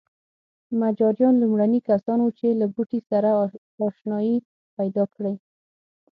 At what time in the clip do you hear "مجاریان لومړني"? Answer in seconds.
0.81-1.79